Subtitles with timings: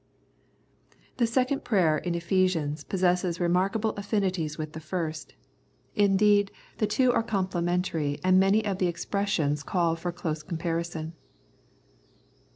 [1.17, 5.35] The second prayer in Ephesians possesses remarkable affinities with the first;
[5.93, 6.53] indeed, III The Prayers of St.
[6.55, 11.13] Paul the two are complementary, and many of the expressions call for close comparison.